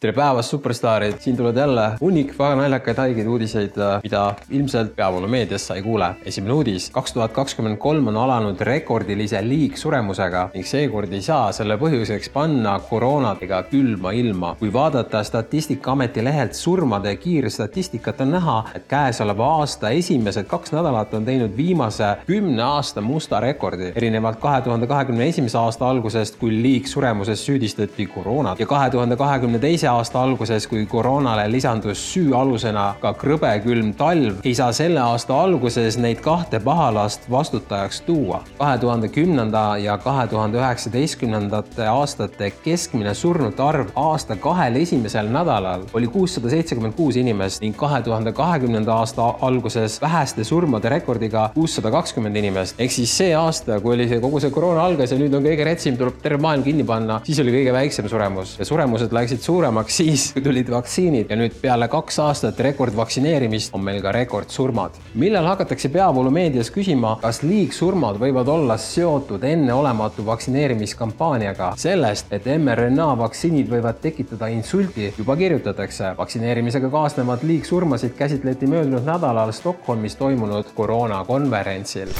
tere 0.00 0.14
päevast, 0.16 0.48
superstaarid, 0.48 1.18
siin 1.20 1.36
tulevad 1.36 1.56
jälle 1.60 1.82
hunnik 2.00 2.30
väga 2.38 2.54
naljakaid 2.56 2.96
haigeid 2.96 3.26
uudiseid, 3.28 3.74
mida 4.02 4.20
ilmselt 4.50 4.94
peavoolumeedias 4.96 5.66
sa 5.66 5.74
ei 5.76 5.82
kuule. 5.82 6.06
esimene 6.24 6.52
uudis, 6.52 6.86
kaks 6.90 7.12
tuhat 7.12 7.32
kakskümmend 7.36 7.76
kolm 7.76 8.06
on 8.08 8.16
alanud 8.16 8.60
rekordilise 8.60 9.42
liigsuremusega 9.44 10.46
ning 10.54 10.64
seekord 10.66 11.12
ei 11.12 11.20
saa 11.22 11.52
selle 11.52 11.76
põhjuseks 11.76 12.32
panna 12.32 12.78
koroonat 12.90 13.42
ega 13.42 13.58
külma 13.72 14.14
ilma. 14.16 14.54
kui 14.58 14.72
vaadata 14.72 15.22
Statistikaameti 15.24 16.24
lehelt 16.24 16.54
surmade 16.54 17.16
kiirstatistikat, 17.16 18.20
on 18.20 18.30
näha, 18.38 18.56
et 18.74 18.88
käesoleva 18.88 19.50
aasta 19.58 19.90
esimesed 19.90 20.48
kaks 20.48 20.72
nädalat 20.72 21.14
on 21.14 21.28
teinud 21.28 21.56
viimase 21.56 22.14
kümne 22.26 22.62
aasta 22.62 23.00
musta 23.00 23.40
rekordi, 23.40 23.92
erinevalt 23.94 24.40
kahe 24.40 24.62
tuhande 24.62 24.86
kahekümne 24.86 25.28
esimese 25.28 25.58
aasta 25.58 25.90
algusest, 25.90 26.40
kui 26.40 26.62
liigsuremuses 26.62 27.46
süüdistati 27.46 28.06
koroonat 28.16 28.60
ja 28.60 28.66
kahe 28.66 28.90
tuhande 28.90 29.16
kahekümne 29.16 29.58
teise 29.58 29.89
aasta 29.90 30.22
alguses, 30.22 30.66
kui 30.70 30.86
koroonale 30.86 31.46
lisandus 31.50 32.02
süüalusena 32.12 32.86
ka 33.02 33.12
krõbe 33.18 33.52
külm 33.64 33.92
talv, 33.98 34.40
ei 34.44 34.54
saa 34.54 34.72
selle 34.76 35.00
aasta 35.02 35.36
alguses 35.36 35.98
neid 36.00 36.20
kahte 36.24 36.60
pahalast 36.64 37.26
vastutajaks 37.30 38.00
tuua. 38.06 38.42
kahe 38.58 38.78
tuhande 38.78 39.08
kümnenda 39.08 39.76
ja 39.78 39.98
kahe 39.98 40.26
tuhande 40.28 40.58
üheksateistkümnendate 40.58 41.86
aastate 41.86 42.50
keskmine 42.64 43.14
surnute 43.14 43.62
arv 43.62 43.90
aasta 43.96 44.36
kahel 44.36 44.76
esimesel 44.76 45.28
nädalal 45.32 45.86
oli 45.94 46.06
kuussada 46.06 46.50
seitsekümmend 46.50 46.94
kuus 46.94 47.16
inimest 47.16 47.60
ning 47.60 47.76
kahe 47.76 48.02
tuhande 48.02 48.32
kahekümnenda 48.32 48.94
aasta 48.94 49.34
alguses 49.40 50.00
väheste 50.02 50.44
surmade 50.44 50.88
rekordiga 50.88 51.50
kuussada 51.54 51.90
kakskümmend 51.90 52.36
inimest. 52.36 52.80
ehk 52.80 52.92
siis 52.92 53.16
see 53.18 53.34
aasta, 53.34 53.80
kui 53.80 53.94
oli 53.94 54.08
see 54.08 54.20
kogu 54.20 54.40
see 54.40 54.50
koroona 54.50 54.84
algas 54.84 55.12
ja 55.12 55.18
nüüd 55.18 55.34
on 55.36 55.44
kõige 55.44 55.64
retsim, 55.64 55.96
tuleb 55.96 56.20
terve 56.22 56.40
maailm 56.42 56.62
kinni 56.62 56.84
panna, 56.84 57.20
siis 57.24 57.40
oli 57.40 57.54
kõige 57.54 57.72
väiksem 57.72 58.08
suremus 58.08 58.56
ja 58.58 58.64
suremused 58.64 59.12
läksid 59.12 59.40
suuremaks 59.40 59.79
suuremaks 59.80 59.96
siis, 59.96 60.32
kui 60.32 60.42
tulid 60.42 60.68
vaktsiinid 60.70 61.30
ja 61.30 61.36
nüüd 61.36 61.54
peale 61.60 61.88
kaks 61.88 62.18
aastat 62.20 62.58
rekordvaktsineerimist 62.60 63.74
on 63.74 63.80
meil 63.84 64.02
ka 64.02 64.12
rekordsurmad. 64.12 64.92
millal 65.14 65.46
hakatakse 65.46 65.88
peavoolumeedias 65.88 66.70
küsima, 66.70 67.16
kas 67.22 67.42
liigsurmad 67.42 68.18
võivad 68.20 68.48
olla 68.48 68.76
seotud 68.76 69.42
enneolematu 69.44 70.26
vaktsineerimiskampaaniaga? 70.26 71.72
sellest, 71.76 72.32
et 72.32 72.44
mRNA 72.58 73.16
vaktsiinid 73.18 73.70
võivad 73.70 74.00
tekitada 74.02 74.48
insuldi, 74.48 75.12
juba 75.18 75.36
kirjutatakse. 75.36 76.14
vaktsineerimisega 76.18 76.90
kaasnevad 76.90 77.42
liigsurmasid 77.42 78.14
käsitleti 78.18 78.66
möödunud 78.66 79.04
nädalal 79.04 79.52
Stockholmis 79.52 80.16
toimunud 80.16 80.74
koroonakonverentsil 80.74 82.12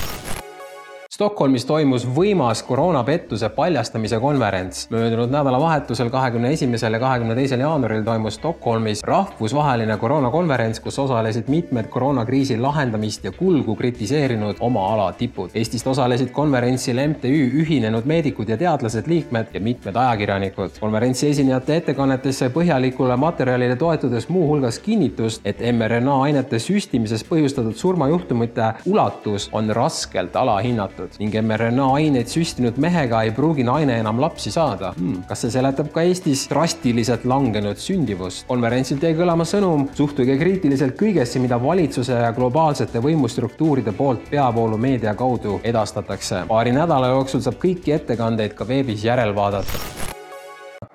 Stockholmis 1.21 1.67
toimus 1.69 2.07
võimas 2.17 2.63
koroonapettuse 2.65 3.49
paljastamise 3.53 4.17
konverents. 4.21 4.87
möödunud 4.91 5.29
nädalavahetusel, 5.31 6.09
kahekümne 6.11 6.53
esimesel 6.53 6.93
ja 6.93 7.01
kahekümne 7.01 7.35
teisel 7.35 7.61
jaanuaril 7.61 8.05
toimus 8.05 8.35
Stockholmis 8.35 9.03
rahvusvaheline 9.05 9.97
koroonakonverents, 9.97 10.81
kus 10.81 10.99
osalesid 10.99 11.49
mitmed 11.49 11.91
koroonakriisi 11.93 12.57
lahendamist 12.59 13.25
ja 13.25 13.33
kulgu 13.33 13.77
kritiseerinud 13.77 14.57
oma 14.61 14.87
ala 14.95 15.13
tipud. 15.13 15.51
Eestist 15.55 15.87
osalesid 15.87 16.31
konverentsil 16.33 16.97
MTÜ 17.09 17.51
Ühinenud 17.65 18.09
Meedikud 18.09 18.49
ja 18.49 18.57
Teadlased 18.57 19.07
liikmed 19.07 19.53
ja 19.55 19.61
mitmed 19.61 19.97
ajakirjanikud. 19.97 20.81
konverentsi 20.81 21.29
esinejate 21.29 21.77
ettekannetesse 21.77 22.49
põhjalikule 22.49 23.17
materjalile 23.17 23.77
toetudes 23.77 24.29
muuhulgas 24.29 24.79
kinnitust, 24.79 25.41
et 25.45 25.61
mRNA 25.73 26.23
ainete 26.23 26.59
süstimises 26.59 27.29
põhjustatud 27.29 27.77
surmajuhtumite 27.77 28.73
ulatus 28.87 29.51
on 29.53 29.69
raskelt 29.69 30.37
alahinnatud 30.37 31.10
tehtud 31.11 31.21
ning 31.21 31.35
mRNA 31.43 31.87
aineid 31.99 32.29
süstinud 32.31 32.79
mehega 32.79 33.23
ei 33.25 33.33
pruugi 33.35 33.65
naine 33.65 33.99
enam 34.01 34.21
lapsi 34.21 34.51
saada 34.51 34.93
hmm.. 34.97 35.25
kas 35.29 35.45
see 35.45 35.51
seletab 35.51 35.91
ka 35.93 36.03
Eestis 36.03 36.47
drastiliselt 36.51 37.25
langenud 37.25 37.79
sündivust? 37.79 38.47
konverentsilt 38.49 39.03
jäi 39.03 39.15
kõlama 39.19 39.45
sõnum, 39.45 39.89
suhtuge 39.95 40.37
kriitiliselt 40.39 40.97
kõigesse, 40.99 41.41
mida 41.41 41.59
valitsuse 41.61 42.21
ja 42.25 42.33
globaalsete 42.37 43.03
võimustruktuuride 43.03 43.93
poolt 43.97 44.31
peavoolumeedia 44.31 45.15
kaudu 45.15 45.61
edastatakse. 45.65 46.45
paari 46.49 46.73
nädala 46.73 47.15
jooksul 47.15 47.43
saab 47.45 47.59
kõiki 47.63 47.97
ettekandeid 47.97 48.55
ka 48.55 48.69
veebis 48.69 49.05
järelvaadata 49.05 50.10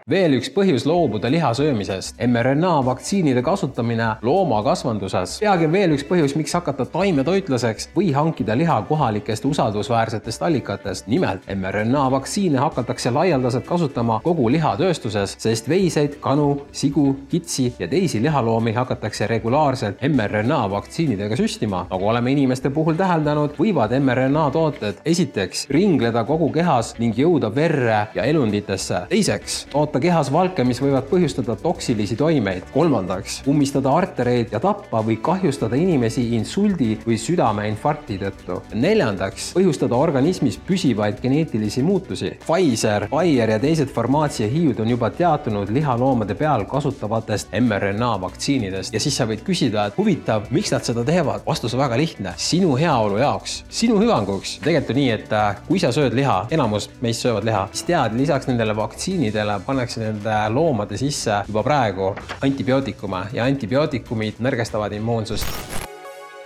veel 0.06 0.36
üks 0.38 0.52
põhjus 0.54 0.84
loobuda 0.86 1.32
liha 1.34 1.48
söömisest. 1.58 2.20
mRNA 2.22 2.74
vaktsiinide 2.86 3.42
kasutamine 3.42 4.10
loomakasvanduses. 4.22 5.40
peagi 5.42 5.66
veel 5.72 5.96
üks 5.96 6.04
põhjus, 6.06 6.36
miks 6.38 6.54
hakata 6.54 6.86
taimetoitlaseks 6.86 7.90
või 7.96 8.12
hankida 8.14 8.54
liha 8.58 8.76
kohalikest 8.86 9.46
usaldusväärsetest 9.46 10.44
allikatest. 10.46 11.08
nimelt 11.08 11.48
mRNA 11.56 12.12
vaktsiine 12.12 12.58
hakatakse 12.58 13.12
laialdaselt 13.12 13.66
kasutama 13.66 14.20
kogu 14.24 14.50
lihatööstuses, 14.50 15.36
sest 15.40 15.70
veiseid, 15.70 16.20
kanu, 16.22 16.62
sigu, 16.72 17.16
kitsi 17.30 17.74
ja 17.80 17.88
teisi 17.88 18.22
lihaloomi 18.22 18.74
hakatakse 18.74 19.28
regulaarselt 19.28 19.98
mRNA 20.02 20.70
vaktsiinidega 20.70 21.36
süstima. 21.36 21.88
nagu 21.90 22.08
oleme 22.08 22.32
inimeste 22.32 22.70
puhul 22.70 22.94
täheldanud, 22.94 23.58
võivad 23.58 23.98
mRNA 24.00 24.52
tooted 24.52 25.02
esiteks 25.06 25.66
ringleda 25.70 26.24
kogu 26.24 26.52
kehas 26.52 26.94
ning 27.00 27.18
jõuda 27.18 27.56
verre 27.56 28.08
ja 28.14 28.24
elunditesse. 28.24 29.02
teiseks, 29.10 29.66
toota 29.72 29.95
toota 29.96 30.10
kehas 30.10 30.30
valke, 30.34 30.64
mis 30.68 30.82
võivad 30.84 31.06
põhjustada 31.08 31.54
toksilisi 31.56 32.18
toimeid. 32.20 32.66
kolmandaks, 32.74 33.38
ummistada 33.48 33.94
artereid 33.96 34.52
ja 34.52 34.60
tappa 34.60 35.00
või 35.00 35.16
kahjustada 35.24 35.78
inimesi 35.80 36.36
insuldi 36.36 36.98
või 37.06 37.16
südameinfarkti 37.16 38.18
tõttu. 38.20 38.60
neljandaks, 38.74 39.54
põhjustada 39.56 39.96
organismis 39.96 40.58
püsivaid 40.58 41.22
geneetilisi 41.22 41.84
muutusi. 41.84 42.34
Pfizer, 42.44 43.08
Bayer 43.10 43.50
ja 43.50 43.60
teised 43.60 43.88
farmaatsiahiiud 43.88 44.80
on 44.80 44.90
juba 44.90 45.10
teatanud 45.10 45.70
lihaloomade 45.70 46.36
peal 46.36 46.66
kasutavatest 46.66 47.56
mRNA 47.62 48.20
vaktsiinidest 48.22 48.94
ja 48.94 49.00
siis 49.00 49.16
sa 49.16 49.26
võid 49.26 49.48
küsida, 49.48 49.86
et 49.88 49.98
huvitav, 49.98 50.52
miks 50.52 50.72
nad 50.76 50.84
seda 50.84 51.06
teevad? 51.06 51.46
vastus 51.48 51.74
on 51.74 51.80
väga 51.80 51.98
lihtne, 51.98 52.34
sinu 52.36 52.76
heaolu 52.76 53.18
jaoks, 53.24 53.64
sinu 53.70 53.96
hüvanguks. 54.02 54.60
tegelikult 54.60 54.90
on 54.90 55.02
nii, 55.02 55.10
et 55.10 55.32
äh, 55.32 55.56
kui 55.68 55.80
sa 55.80 55.94
sööd 55.96 56.14
liha, 56.14 56.48
enamus 56.52 56.90
meist 57.02 57.24
söövad 57.24 57.48
liha, 57.48 57.68
siis 57.72 57.88
tead, 57.88 58.20
lisaks 58.20 58.52
nendele 58.52 58.76
vaktsiinidele 58.76 59.60
pannakse 59.66 59.85
pannakse 59.86 60.00
nende 60.00 60.50
loomade 60.50 60.98
sisse 60.98 61.44
juba 61.48 61.64
praegu 61.64 62.10
antibiootikume 62.42 63.22
ja 63.38 63.46
antibiootikumid 63.46 64.42
nõrgestavad 64.42 64.98
immuunsust 64.98 65.75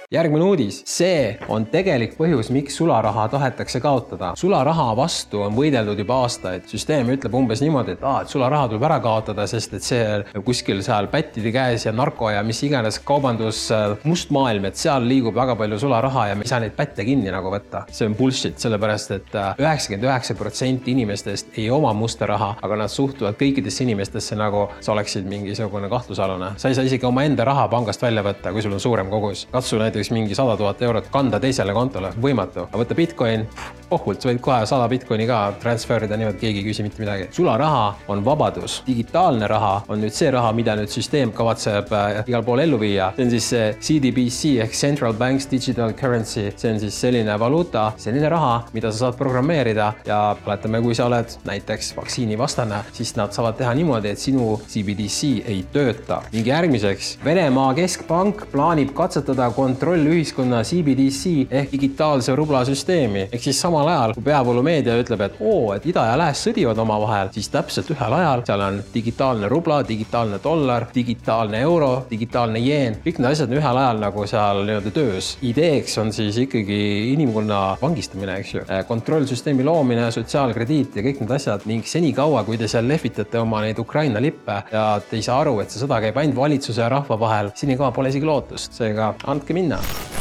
järgmine 0.10 0.42
uudis, 0.42 0.80
see 0.90 1.36
on 1.54 1.68
tegelik 1.70 2.16
põhjus, 2.18 2.48
miks 2.50 2.80
sularaha 2.80 3.28
tahetakse 3.30 3.78
kaotada. 3.80 4.32
sularaha 4.36 4.88
vastu 4.98 5.44
on 5.46 5.54
võideldud 5.54 6.00
juba 6.02 6.16
aastaid. 6.24 6.64
süsteem 6.66 7.12
ütleb 7.14 7.36
umbes 7.38 7.62
niimoodi, 7.62 7.94
et 7.94 8.02
aa, 8.02 8.24
et 8.24 8.34
sularaha 8.34 8.72
tuleb 8.72 8.86
ära 8.88 8.98
kaotada, 9.04 9.46
sest 9.48 9.76
et 9.78 9.86
see 9.86 10.42
kuskil 10.48 10.82
seal 10.82 11.12
pättide 11.14 11.52
käes 11.54 11.86
ja 11.86 11.94
narko 11.94 12.32
ja 12.34 12.42
mis 12.44 12.62
iganes 12.66 12.98
kaubandus, 13.06 13.60
äh, 13.72 13.94
must 14.04 14.34
maailm, 14.34 14.66
et 14.66 14.82
seal 14.82 15.06
liigub 15.06 15.36
väga 15.38 15.54
palju 15.60 15.78
sularaha 15.86 16.26
ja 16.32 16.40
me 16.40 16.48
ei 16.48 16.50
saa 16.54 16.60
neid 16.66 16.74
pätte 16.74 17.06
kinni 17.06 17.30
nagu 17.30 17.54
võtta. 17.54 17.84
see 17.92 18.10
on 18.10 18.18
bullshit, 18.18 18.58
sellepärast 18.58 19.12
et 19.12 19.38
äh, 19.38 19.62
üheksakümmend 19.62 20.10
üheksa 20.10 20.38
protsenti 20.42 20.98
inimestest 20.98 21.54
ei 21.62 21.70
oma 21.70 21.94
musta 21.94 22.26
raha, 22.26 22.56
aga 22.64 22.82
nad 22.82 22.90
suhtuvad 22.90 23.38
kõikidesse 23.38 23.86
inimestesse 23.86 24.36
nagu 24.42 24.72
sa 24.82 24.98
oleksid 24.98 25.30
mingisugune 25.30 25.86
kahtlusalune. 25.90 26.56
sa 26.58 26.74
ei 26.74 26.82
saa 26.82 26.90
isegi 26.90 27.06
omaenda 27.06 27.46
raha 27.46 27.70
pangast 27.70 28.02
välja 28.02 28.26
võtta, 28.26 28.58
kui 28.58 28.66
sul 28.66 28.74
on 28.74 28.80
suurem 28.80 29.14
kogus. 29.14 29.46
katsu 29.54 29.78
näiteks 29.78 29.99
näiteks 30.00 30.12
mingi 30.16 30.36
sada 30.36 30.56
tuhat 30.58 30.82
eurot 30.82 31.10
kanda 31.12 31.40
teisele 31.40 31.74
kontole, 31.74 32.14
võimatu. 32.22 32.68
aga 32.70 32.80
võtta 32.80 32.96
Bitcoin, 32.96 33.46
pohult, 33.90 34.22
sa 34.22 34.30
võid 34.30 34.40
kohe 34.44 34.66
sada 34.70 34.88
Bitcoini 34.90 35.26
ka 35.28 35.40
transfer 35.62 36.06
ida 36.06 36.18
niimoodi, 36.18 36.40
keegi 36.40 36.62
ei 36.62 36.66
küsi 36.68 36.84
mitte 36.86 37.02
midagi. 37.02 37.28
sularaha 37.36 37.96
on 38.08 38.24
vabadus, 38.26 38.82
digitaalne 38.88 39.48
raha 39.48 39.84
on 39.90 40.00
nüüd 40.00 40.14
see 40.14 40.30
raha, 40.32 40.52
mida 40.54 40.76
nüüd 40.78 40.92
süsteem 40.94 41.34
kavatseb 41.36 41.92
äh, 41.92 42.22
igal 42.28 42.44
pool 42.46 42.62
ellu 42.64 42.80
viia. 42.80 43.12
see 43.16 43.26
on 43.26 43.34
siis 43.34 43.50
see 43.50 43.74
CDBC 43.82 44.54
ehk 44.66 44.78
Central 44.78 45.14
Banks 45.14 45.50
Digital 45.52 45.94
Currency, 45.94 46.52
see 46.56 46.74
on 46.74 46.80
siis 46.80 47.02
selline 47.02 47.40
valuuta, 47.40 47.92
selline 47.98 48.30
raha, 48.30 48.64
mida 48.74 48.92
sa 48.92 49.06
saad 49.06 49.18
programmeerida 49.18 49.94
ja 50.06 50.20
oletame, 50.46 50.82
kui 50.82 50.96
sa 50.96 51.10
oled 51.10 51.36
näiteks 51.50 51.96
vaktsiinivastane, 51.98 52.84
siis 52.94 53.16
nad 53.18 53.34
saavad 53.36 53.58
teha 53.60 53.74
niimoodi, 53.74 54.14
et 54.14 54.22
sinu 54.22 54.60
CBDC 54.68 55.44
ei 55.50 55.66
tööta. 55.74 56.22
ning 56.32 56.48
järgmiseks, 56.48 57.18
Venemaa 57.26 57.74
keskpank 57.74 58.46
plaanib 58.54 58.94
katsetada 58.96 59.50
kontrolli 59.52 59.89
kontrollühiskonna 59.90 60.62
CBDC 60.64 61.48
ehk 61.50 61.72
digitaalse 61.72 62.36
rubla 62.36 62.62
süsteemi. 62.66 63.28
ehk 63.32 63.42
siis 63.42 63.62
samal 63.62 63.88
ajal, 63.88 64.14
kui 64.14 64.24
peavoolumeedia 64.24 64.98
ütleb, 65.02 65.22
et 65.26 65.40
oo, 65.42 65.74
et 65.74 65.86
ida 65.90 66.04
ja 66.12 66.18
lääs 66.20 66.44
sõdivad 66.46 66.78
omavahel, 66.78 67.32
siis 67.34 67.50
täpselt 67.50 67.90
ühel 67.90 68.14
ajal 68.14 68.44
seal 68.46 68.62
on 68.62 68.78
digitaalne 68.94 69.50
rubla, 69.50 69.80
digitaalne 69.88 70.38
dollar, 70.44 70.86
digitaalne 70.94 71.62
euro, 71.66 71.90
digitaalne 72.12 72.62
jeen, 72.62 73.00
kõik 73.06 73.18
need 73.18 73.30
asjad 73.32 73.50
on 73.50 73.58
ühel 73.58 73.80
ajal 73.82 74.04
nagu 74.04 74.28
seal 74.30 74.62
nii-öelda 74.68 74.94
töös. 74.94 75.32
ideeks 75.42 75.98
on 75.98 76.14
siis 76.14 76.38
ikkagi 76.38 76.80
inimkonna 77.16 77.78
vangistamine, 77.82 78.38
eks 78.44 78.54
ju. 78.54 78.64
Äh, 78.70 78.86
kontrollsüsteemi 78.88 79.66
loomine, 79.66 80.12
sotsiaalkrediit 80.12 81.02
ja 81.02 81.06
kõik 81.08 81.24
need 81.24 81.34
asjad 81.40 81.66
ning 81.66 81.86
senikaua, 81.86 82.44
kui 82.46 82.62
te 82.62 82.70
seal 82.70 82.86
lehvitate 82.88 83.42
oma 83.42 83.64
neid 83.66 83.82
Ukraina 83.82 84.22
lippe 84.22 84.62
ja 84.72 84.86
te 85.10 85.18
ei 85.18 85.26
saa 85.26 85.42
aru, 85.42 85.58
et 85.64 85.74
see 85.74 85.82
sõda 85.82 85.98
käib 86.06 86.22
ainult 86.22 86.38
valitsuse 86.38 86.86
ja 86.86 86.94
rahva 86.94 87.20
vahel, 87.20 87.54
senikaua 87.58 87.90
pole 87.96 88.14
isegi 88.14 88.30
lootust, 88.30 88.78
seega 88.78 89.16
andke 89.26 89.58
minna. 89.58 89.79
Yeah. 89.80 90.19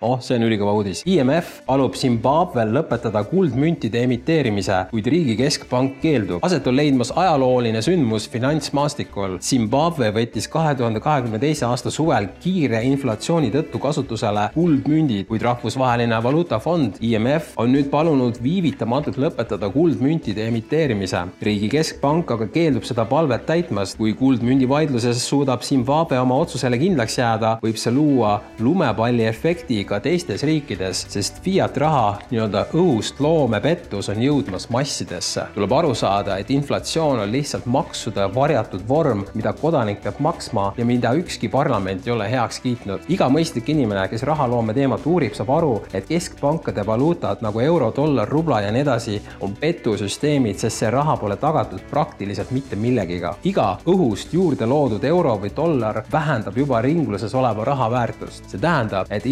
Oh, 0.00 0.18
see 0.22 0.36
on 0.38 0.44
ülikõva 0.46 0.72
uudis. 0.78 1.00
IMF 1.10 1.62
palub 1.66 1.96
Zimbabwe'l 1.98 2.70
lõpetada 2.76 3.24
kuldmüntide 3.26 4.04
emiteerimise, 4.06 4.84
kuid 4.92 5.08
riigi 5.10 5.34
keskpank 5.40 5.98
keeldub. 6.02 6.44
aset 6.46 6.66
on 6.70 6.76
leidmas 6.78 7.10
ajalooline 7.10 7.82
sündmus 7.82 8.28
finantsmaastikul. 8.30 9.38
Zimbabwe 9.42 10.12
võttis 10.14 10.46
kahe 10.50 10.76
tuhande 10.78 11.02
kahekümne 11.02 11.40
teise 11.42 11.66
aasta 11.66 11.90
suvel 11.90 12.28
kiire 12.42 12.82
inflatsiooni 12.86 13.50
tõttu 13.54 13.80
kasutusele 13.82 14.48
kuldmündid, 14.54 15.26
kuid 15.30 15.42
Rahvusvaheline 15.42 16.22
Valuutafond 16.22 17.00
IMF 17.02 17.56
on 17.58 17.74
nüüd 17.74 17.90
palunud 17.90 18.38
viivitamatult 18.42 19.18
lõpetada 19.18 19.72
kuldmüntide 19.72 20.46
emiteerimise. 20.46 21.24
riigi 21.42 21.68
keskpank 21.74 22.30
aga 22.30 22.46
keeldub 22.46 22.84
seda 22.84 23.04
palvet 23.04 23.46
täitmast. 23.46 23.98
kui 23.98 24.14
kuldmündi 24.14 24.68
vaidluses 24.68 25.26
suudab 25.28 25.62
Zimbabwe 25.62 26.20
oma 26.20 26.38
otsusele 26.38 26.78
kindlaks 26.78 27.18
jääda, 27.18 27.58
võib 27.62 27.76
see 27.76 27.90
luua 27.92 28.40
lumepalli 28.60 29.26
efekti 29.26 29.87
ka 29.88 30.00
teistes 30.04 30.42
riikides, 30.46 31.06
sest 31.12 31.40
fiat 31.44 31.76
raha 31.80 32.18
nii-öelda 32.30 32.66
õhust 32.76 33.20
loomepettus 33.24 34.08
on 34.12 34.20
jõudmas 34.22 34.68
massidesse. 34.70 35.46
tuleb 35.54 35.72
aru 35.72 35.94
saada, 35.94 36.36
et 36.38 36.50
inflatsioon 36.50 37.20
on 37.20 37.32
lihtsalt 37.32 37.66
maksude 37.66 38.28
varjatud 38.34 38.84
vorm, 38.88 39.24
mida 39.34 39.52
kodanik 39.52 40.02
peab 40.02 40.20
maksma 40.20 40.72
ja 40.76 40.84
mida 40.84 41.12
ükski 41.16 41.48
parlament 41.48 42.06
ei 42.06 42.12
ole 42.12 42.30
heaks 42.30 42.60
kiitnud. 42.60 43.00
iga 43.08 43.28
mõistlik 43.32 43.68
inimene, 43.72 44.08
kes 44.08 44.22
rahaloome 44.22 44.74
teemat 44.74 45.06
uurib, 45.06 45.34
saab 45.34 45.50
aru, 45.56 45.72
et 45.92 46.08
keskpankade 46.08 46.86
valuutad 46.86 47.42
nagu 47.42 47.60
euro, 47.60 47.92
dollar, 47.96 48.28
rubla 48.28 48.60
ja 48.60 48.72
nii 48.72 48.84
edasi 48.84 49.22
on 49.40 49.56
petusüsteemid, 49.60 50.58
sest 50.58 50.84
see 50.84 50.90
raha 50.90 51.16
pole 51.16 51.36
tagatud 51.36 51.80
praktiliselt 51.90 52.50
mitte 52.50 52.76
millegiga. 52.76 53.34
iga 53.44 53.78
õhust 53.86 54.32
juurde 54.32 54.66
loodud 54.66 55.04
euro 55.04 55.38
või 55.42 55.50
dollar 55.56 56.02
vähendab 56.12 56.56
juba 56.56 56.82
ringluses 56.82 57.34
oleva 57.34 57.64
raha 57.64 57.90
väärtust. 57.90 58.50
see 58.50 58.60
tähendab, 58.60 59.06
et 59.10 59.26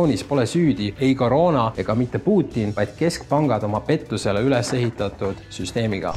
inflatsioonis 0.00 0.24
pole 0.24 0.46
süüdi 0.46 0.94
ei 1.00 1.14
koroona 1.14 1.72
ega 1.76 1.94
mitte 1.94 2.18
Putin, 2.18 2.72
vaid 2.76 2.96
keskpangad 2.96 3.62
oma 3.62 3.80
pettusele 3.80 4.40
üles 4.40 4.72
ehitatud 4.74 5.36
süsteemiga 5.50 6.14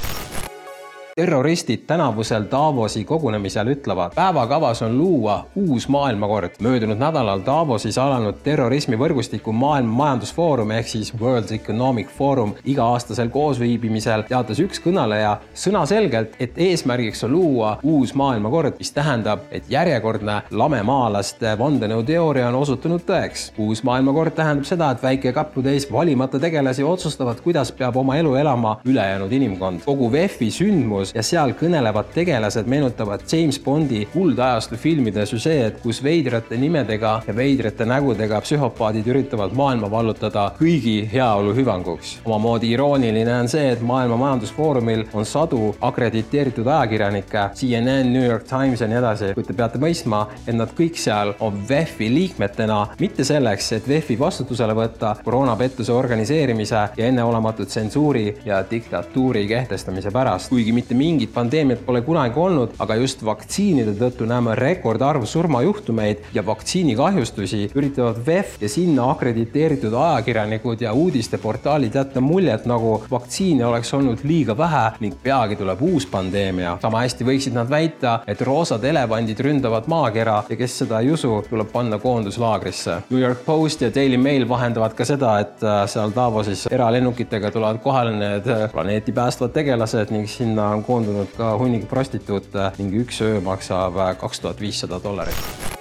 terroristid 1.16 1.78
tänavusel 1.88 2.44
Davosi 2.52 3.04
kogunemisel 3.06 3.68
ütlevad, 3.68 4.12
päevakavas 4.16 4.82
on 4.82 4.98
luua 4.98 5.46
uus 5.56 5.88
maailmakord. 5.88 6.50
möödunud 6.60 6.98
nädalal 6.98 7.42
Davosis 7.46 7.98
alanud 7.98 8.36
terrorismivõrgustiku 8.44 9.52
Maailma 9.52 9.94
Majandusfoorum 9.94 10.72
ehk 10.72 10.88
siis 10.88 11.14
World 11.22 11.52
Economic 11.52 12.08
Forum 12.18 12.54
iga-aastasel 12.66 13.30
koosviibimisel 13.30 14.22
teatas 14.22 14.60
üks 14.60 14.82
kõneleja 14.82 15.38
sõnaselgelt, 15.54 16.34
et 16.40 16.58
eesmärgiks 16.58 17.24
on 17.24 17.32
luua 17.32 17.78
uus 17.84 18.14
maailmakord, 18.14 18.74
mis 18.80 18.92
tähendab, 18.92 19.40
et 19.52 19.70
järjekordne 19.70 20.42
lamemaalaste 20.52 21.54
vandenõuteooria 21.60 22.48
on 22.48 22.56
osutunud 22.56 23.06
tõeks. 23.06 23.52
uus 23.58 23.84
maailmakord 23.84 24.34
tähendab 24.34 24.66
seda, 24.66 24.92
et 24.92 25.04
väike 25.04 25.34
käputäis 25.34 25.92
valimata 25.92 26.40
tegelasi 26.40 26.84
otsustavad, 26.84 27.42
kuidas 27.42 27.72
peab 27.72 27.98
oma 27.98 28.18
elu 28.18 28.36
elama 28.36 28.80
ülejäänud 28.86 29.32
inimkond. 29.32 29.82
kogu 29.86 30.12
VEF-i 30.12 30.52
sündmus 30.52 31.03
tegevus 31.04 31.16
ja 31.16 31.24
seal 31.24 31.54
kõnelevad 31.58 32.12
tegelased 32.14 32.68
meenutavad 32.68 33.24
James 33.32 33.60
Bondi 33.60 34.06
kuldajastu 34.14 34.78
filmide 34.78 35.26
süžeed, 35.26 35.80
kus 35.84 36.02
veidrate 36.04 36.58
nimedega 36.58 37.22
ja 37.28 37.36
veidrate 37.36 37.86
nägudega 37.86 38.42
psühhopaadid 38.42 39.08
üritavad 39.08 39.54
maailma 39.54 39.90
vallutada 39.92 40.52
kõigi 40.60 41.10
heaolu 41.12 41.54
hüvanguks. 41.54 42.20
omamoodi 42.26 42.72
irooniline 42.72 43.34
on 43.34 43.48
see, 43.48 43.72
et 43.72 43.82
Maailma 43.82 44.18
Majandusfoorumil 44.18 45.06
on 45.14 45.26
sadu 45.26 45.76
akrediteeritud 45.82 46.68
ajakirjanikke, 46.68 47.50
CNN, 47.56 48.14
New 48.14 48.26
York 48.26 48.48
Times 48.48 48.82
ja 48.82 48.88
nii 48.88 48.98
edasi, 48.98 49.34
kuid 49.34 49.48
te 49.48 49.54
peate 49.54 49.80
mõistma, 49.80 50.28
et 50.48 50.56
nad 50.56 50.72
kõik 50.74 50.98
seal 50.98 51.34
on 51.40 51.64
VEF-i 51.70 52.10
liikmetena, 52.14 52.80
mitte 53.00 53.24
selleks, 53.24 53.72
et 53.74 53.88
VEF-i 53.88 54.18
vastutusele 54.20 54.74
võtta 54.74 55.16
koroonapettuse 55.24 55.92
organiseerimise 55.94 56.88
ja 56.98 57.08
enneolematu 57.08 57.66
tsensuuri 57.66 58.38
ja 58.46 58.64
diktatuuri 58.70 59.48
kehtestamise 59.48 60.12
pärast, 60.12 60.50
kuigi 60.50 60.72
mitte 60.72 60.93
mitte 60.94 61.14
mingit 61.14 61.34
pandeemiat 61.34 61.86
pole 61.86 62.02
kunagi 62.02 62.40
olnud, 62.40 62.74
aga 62.82 62.96
just 63.00 63.24
vaktsiinide 63.26 63.94
tõttu 63.98 64.26
näeme 64.30 64.56
rekordarv 64.56 65.26
surmajuhtumeid 65.26 66.34
ja 66.34 66.44
vaktsiinikahjustusi, 66.46 67.72
üritavad 67.76 68.20
VEF 68.26 68.58
ja 68.62 68.70
sinna 68.70 69.10
akrediteeritud 69.12 69.94
ajakirjanikud 69.94 70.82
ja 70.82 70.94
uudisteportaalid 70.94 71.96
jätta 71.96 72.22
muljet, 72.22 72.66
nagu 72.70 73.04
vaktsiine 73.12 73.66
oleks 73.66 73.94
olnud 73.94 74.24
liiga 74.24 74.58
vähe 74.58 74.84
ning 75.04 75.16
peagi 75.24 75.56
tuleb 75.56 75.82
uus 75.82 76.06
pandeemia. 76.06 76.78
sama 76.82 77.04
hästi 77.04 77.26
võiksid 77.26 77.58
nad 77.58 77.70
väita, 77.70 78.20
et 78.28 78.42
roosad 78.42 78.84
elevandid 78.84 79.40
ründavad 79.40 79.88
maakera 79.88 80.44
ja 80.50 80.56
kes 80.56 80.78
seda 80.84 81.00
ei 81.00 81.12
usu, 81.12 81.44
tuleb 81.50 81.72
panna 81.72 82.00
koonduslaagrisse. 82.00 83.02
New 83.10 83.22
York 83.22 83.46
Post 83.46 83.82
ja 83.82 83.92
Daily 83.96 84.18
Mail 84.18 84.48
vahendavad 84.50 84.94
ka 84.94 85.06
seda, 85.06 85.38
et 85.40 85.64
äh, 85.64 85.84
seal 85.88 86.14
Davosis 86.16 86.68
eralennukitega 86.72 87.52
tulevad 87.52 87.82
kohale 87.84 88.16
need 88.18 88.48
äh, 88.48 88.70
planeeti 88.72 89.12
päästvad 89.12 89.54
tegelased 89.54 90.12
ning 90.14 90.28
sinna 90.30 90.70
on 90.70 90.83
koondunud 90.88 91.36
ka 91.38 91.54
hunnik 91.58 91.88
prostituute 91.90 92.72
ning 92.80 92.98
üks 93.04 93.22
öö 93.22 93.42
maksab 93.42 94.00
kaks 94.22 94.44
tuhat 94.44 94.62
viissada 94.62 95.00
dollarit 95.04 95.73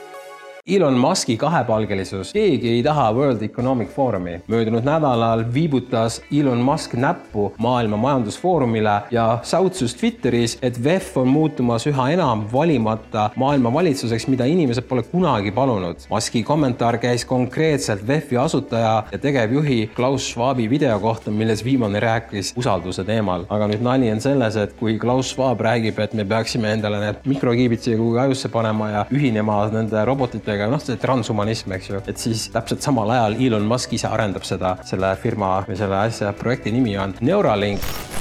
Elon 0.67 0.95
Muski 0.95 1.35
kahepalgelisus, 1.37 2.29
keegi 2.33 2.69
ei 2.71 2.83
taha 2.83 3.13
World 3.13 3.43
Economic 3.43 3.89
Forumi. 3.91 4.41
möödunud 4.49 4.85
nädalal 4.85 5.45
viibutas 5.55 6.23
Elon 6.41 6.59
Musk 6.59 6.95
näppu 6.95 7.55
Maailma 7.59 7.97
Majandusfoorumile 7.97 9.01
ja 9.11 9.39
säutsus 9.43 9.95
Twitteris, 9.95 10.59
et 10.63 10.85
VEF 10.85 11.17
on 11.17 11.29
muutumas 11.29 11.87
üha 11.87 12.11
enam 12.11 12.45
valimata 12.53 13.31
maailma 13.37 13.73
valitsuseks, 13.73 14.27
mida 14.27 14.45
inimesed 14.45 14.83
pole 14.83 15.03
kunagi 15.03 15.51
palunud. 15.51 15.97
Muski 16.11 16.43
kommentaar 16.43 16.99
käis 16.99 17.25
konkreetselt 17.25 18.07
VEF-i 18.07 18.37
asutaja 18.37 19.03
ja 19.13 19.19
tegevjuhi 19.19 19.91
Klaus 19.97 20.31
Schwabi 20.31 20.71
video 20.71 21.01
kohta, 21.01 21.31
milles 21.31 21.65
viimane 21.65 22.01
rääkis 22.01 22.53
usalduse 22.57 23.05
teemal. 23.05 23.45
aga 23.49 23.67
nüüd 23.67 23.83
nali 23.83 24.13
on 24.13 24.21
selles, 24.21 24.57
et 24.57 24.79
kui 24.79 24.99
Klaus 24.99 25.35
Schwab 25.35 25.61
räägib, 25.61 25.99
et 25.99 26.15
me 26.15 26.25
peaksime 26.25 26.73
endale 26.73 27.01
need 27.01 27.27
mikrokiibid 27.27 27.83
siia 27.83 27.99
kuhugi 27.99 28.19
ajusse 28.19 28.49
panema 28.49 28.91
ja 28.91 29.05
ühinema 29.11 29.67
nende 29.73 30.05
robotite 30.05 30.52
ettevõtetega, 30.53 30.71
noh, 30.71 30.83
see 30.83 31.01
transhumanism, 31.01 31.73
eks 31.77 31.91
ju, 31.91 32.01
et 32.09 32.21
siis 32.21 32.47
täpselt 32.53 32.85
samal 32.85 33.11
ajal 33.15 33.39
Elon 33.41 33.69
Musk 33.69 33.93
ise 33.97 34.09
arendab 34.09 34.45
seda, 34.45 34.77
selle 34.85 35.15
firma 35.21 35.63
või 35.67 35.79
selle 35.79 36.01
asja, 36.09 36.33
projekti 36.37 36.73
nimi 36.75 36.97
on 37.01 37.15
Neuralink 37.21 38.12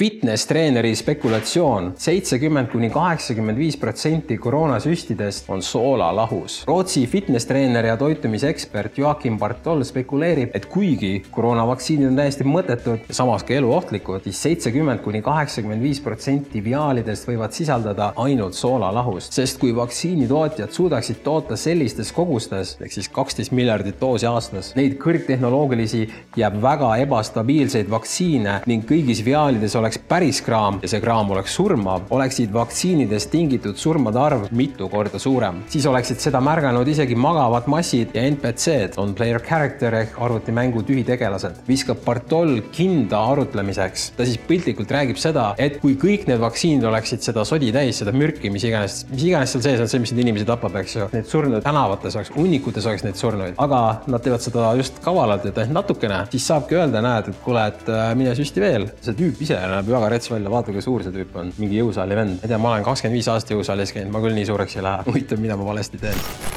fitness 0.00 0.46
treeneri 0.48 0.94
spekulatsioon, 0.96 1.90
seitsekümmend 2.00 2.70
kuni 2.72 2.88
kaheksakümmend 2.90 3.58
viis 3.60 3.76
protsenti 3.76 4.38
koroonasüstidest 4.40 5.50
on 5.52 5.60
soolalahus. 5.62 6.62
Rootsi 6.68 7.02
fitness 7.06 7.44
treener 7.44 7.84
ja 7.84 7.98
toitumisekspert 8.00 8.96
Joakim 8.98 9.36
Bartol 9.38 9.84
spekuleerib, 9.84 10.54
et 10.56 10.64
kuigi 10.72 11.10
koroonavaktsiinid 11.30 12.08
on 12.08 12.16
täiesti 12.16 12.46
mõttetud 12.48 13.10
ja 13.10 13.16
samas 13.18 13.44
ka 13.44 13.52
eluohtlikud, 13.58 14.24
siis 14.24 14.40
seitsekümmend 14.46 15.02
kuni 15.04 15.20
kaheksakümmend 15.26 15.84
viis 15.84 16.00
protsenti 16.00 16.64
viaalidest 16.64 17.28
võivad 17.28 17.52
sisaldada 17.52 18.14
ainult 18.24 18.56
soolalahust, 18.56 19.36
sest 19.36 19.60
kui 19.60 19.76
vaktsiinitootjad 19.76 20.72
suudaksid 20.72 21.20
toota 21.28 21.60
sellistes 21.60 22.14
kogustes 22.16 22.78
ehk 22.80 22.96
siis 22.96 23.12
kaksteist 23.12 23.52
miljardit 23.52 24.00
doosi 24.00 24.30
aastas, 24.32 24.72
neid 24.80 24.96
kõrgtehnoloogilisi 25.04 26.06
ja 26.40 26.48
väga 26.56 26.96
ebastabiilseid 27.04 27.92
vaktsiine 27.92 28.62
ning 28.64 28.88
kõigis 28.88 29.20
viaalides 29.28 29.76
oleks 29.76 29.89
oleks 29.90 30.06
päris 30.06 30.38
kraam 30.46 30.78
ja 30.82 30.88
see 30.90 31.00
kraam 31.02 31.30
oleks 31.34 31.54
surmav, 31.56 32.04
oleksid 32.14 32.52
vaktsiinidest 32.54 33.30
tingitud 33.32 33.78
surmade 33.78 34.18
arv 34.22 34.46
mitu 34.54 34.86
korda 34.88 35.18
suurem. 35.18 35.62
siis 35.68 35.86
oleksid 35.86 36.20
seda 36.22 36.40
märganud 36.40 36.86
isegi 36.88 37.16
magavad 37.18 37.66
massid 37.66 38.14
ja 38.14 38.22
NPC-d, 38.30 38.94
on 39.02 39.14
player 39.18 39.40
character 39.42 39.94
ehk 39.94 40.14
arvutimängu 40.22 40.82
tühitegelased. 40.86 41.58
viskab 41.68 42.04
Bartol 42.04 42.60
kinda 42.72 43.18
arutlemiseks. 43.32 44.12
ta 44.16 44.24
siis 44.24 44.38
piltlikult 44.38 44.90
räägib 44.90 45.18
seda, 45.18 45.54
et 45.58 45.80
kui 45.80 45.96
kõik 45.98 46.28
need 46.28 46.38
vaktsiinid 46.40 46.86
oleksid 46.86 47.26
seda 47.26 47.44
sodi 47.44 47.72
täis, 47.72 47.98
seda 47.98 48.14
mürki, 48.14 48.50
mis 48.50 48.64
iganes, 48.64 49.04
mis 49.10 49.26
iganes 49.26 49.56
seal 49.56 49.66
sees 49.66 49.82
on, 49.82 49.90
see, 49.90 50.02
mis 50.04 50.14
neid 50.14 50.26
inimesi 50.26 50.46
tapab, 50.46 50.76
eks 50.82 50.96
ju, 50.96 51.08
need 51.16 51.26
surnud 51.26 51.64
tänavates 51.66 52.14
oleks, 52.14 52.30
hunnikutes 52.36 52.86
oleks 52.86 53.06
neid 53.08 53.18
surnuid, 53.18 53.58
aga 53.58 53.82
nad 54.06 54.22
teevad 54.22 54.46
seda 54.46 54.70
just 54.78 55.02
kavalalt, 55.02 55.50
et 55.50 55.58
ainult 55.58 55.80
natukene, 55.80 56.22
siis 56.30 56.46
saabki 56.46 56.78
öelda, 56.78 57.02
näed, 57.02 57.32
et 57.32 57.42
kuule, 57.44 57.66
et 57.74 57.90
äh, 57.90 58.14
mine 58.14 58.38
süsti 58.38 58.62
veel. 58.62 58.90
see 59.00 59.16
tüüp 59.16 59.40
ise 59.42 59.58
näeb 59.80 59.92
väga 59.96 60.12
rets 60.14 60.30
välja, 60.30 60.52
vaata 60.52 60.74
kui 60.76 60.84
suur 60.84 61.04
see 61.06 61.14
tüüp 61.14 61.36
on, 61.40 61.52
mingi 61.58 61.80
jõusaali 61.80 62.18
vend. 62.18 62.38
ma 62.38 62.46
ei 62.46 62.52
tea, 62.52 62.60
ma 62.60 62.74
olen 62.76 62.86
kakskümmend 62.86 63.20
viis 63.20 63.32
aastat 63.32 63.56
jõusaalis 63.56 63.96
käinud, 63.96 64.12
ma 64.14 64.24
küll 64.24 64.36
nii 64.36 64.48
suureks 64.52 64.80
ei 64.80 64.88
lähe. 64.88 65.06
huvitav, 65.08 65.44
mida 65.46 65.60
ma 65.60 65.68
valesti 65.72 66.00
teen 66.02 66.49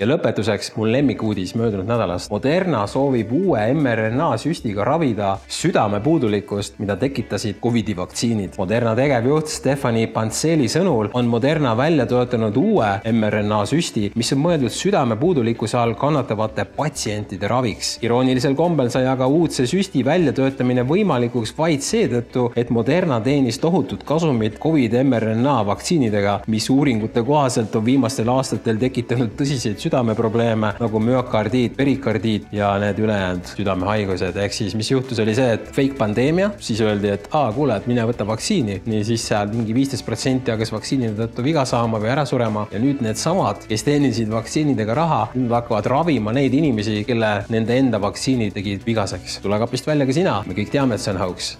ja 0.00 0.06
lõpetuseks 0.08 0.74
mu 0.76 0.86
lemmikuudis 0.90 1.54
möödunud 1.56 1.88
nädalast. 1.88 2.30
Moderna 2.30 2.82
soovib 2.90 3.30
uue 3.32 3.62
mRNA 3.74 4.28
süstiga 4.40 4.84
ravida 4.84 5.36
südamepuudulikkust, 5.48 6.76
mida 6.82 6.96
tekitasid 7.00 7.60
Covidi 7.62 7.96
vaktsiinid. 7.96 8.58
Moderna 8.58 8.92
tegevjuht 8.98 9.48
Stefani 9.52 10.06
Panseli 10.12 10.68
sõnul 10.72 11.10
on 11.16 11.30
Moderna 11.32 11.72
välja 11.78 12.06
töötanud 12.10 12.56
uue 12.60 12.90
mRNA 13.12 13.62
süsti, 13.70 14.10
mis 14.16 14.32
on 14.36 14.42
mõeldud 14.44 14.74
südamepuudulikkuse 14.74 15.78
all 15.80 15.96
kannatavate 15.98 16.66
patsientide 16.76 17.48
raviks. 17.48 17.96
iroonilisel 18.04 18.54
kombel 18.54 18.90
sai 18.92 19.06
aga 19.08 19.26
uudse 19.26 19.66
süsti 19.66 20.04
väljatöötamine 20.04 20.84
võimalikuks 20.84 21.54
vaid 21.56 21.80
seetõttu, 21.80 22.50
et 22.56 22.70
Moderna 22.70 23.20
teenis 23.20 23.58
tohutut 23.58 24.04
kasumit 24.04 24.60
Covid 24.60 24.98
mRNA 25.02 25.56
vaktsiinidega, 25.66 26.40
mis 26.46 26.68
uuringute 26.70 27.22
kohaselt 27.24 27.74
on 27.76 27.84
viimastel 27.84 28.28
aastatel 28.28 28.76
tekitanud 28.80 29.32
tõsiseid 29.38 29.85
südameprobleeme 29.86 30.74
nagu 30.80 31.00
müokardiit, 31.02 31.76
perikardiit 31.76 32.52
ja 32.54 32.72
need 32.82 32.98
ülejäänud 33.02 33.52
südamehaigused. 33.56 34.36
ehk 34.36 34.52
siis, 34.52 34.74
mis 34.74 34.90
juhtus, 34.90 35.20
oli 35.22 35.34
see, 35.34 35.52
et 35.56 35.70
fake 35.72 35.96
pandeemia, 35.98 36.50
siis 36.60 36.80
öeldi, 36.84 37.12
et 37.14 37.28
aa, 37.32 37.50
kuule, 37.56 37.76
et 37.76 37.86
mine 37.90 38.04
võta 38.08 38.26
vaktsiini. 38.26 38.80
nii 38.86 39.04
siis 39.04 39.26
seal 39.30 39.50
mingi 39.52 39.74
viisteist 39.74 40.06
protsenti 40.06 40.50
hakkas 40.54 40.72
vaktsiini 40.74 41.12
tõttu 41.18 41.44
viga 41.46 41.64
saama 41.68 42.00
või 42.02 42.12
ära 42.14 42.26
surema 42.28 42.66
ja 42.72 42.80
nüüd 42.82 43.02
needsamad, 43.04 43.66
kes 43.70 43.86
teenisid 43.86 44.30
vaktsiinidega 44.32 44.94
raha, 44.94 45.22
nüüd 45.34 45.52
hakkavad 45.54 45.90
ravima 45.92 46.34
neid 46.36 46.54
inimesi, 46.54 47.02
kelle 47.08 47.32
nende 47.52 47.78
enda 47.78 48.00
vaktsiinid 48.02 48.54
tegid 48.56 48.86
vigaseks. 48.86 49.40
tule 49.42 49.58
kapist 49.62 49.86
välja 49.86 50.06
ka 50.06 50.16
sina, 50.16 50.40
me 50.46 50.58
kõik 50.58 50.72
teame, 50.72 50.96
et 50.96 51.04
see 51.04 51.14
on 51.14 51.22
hauks 51.22 51.54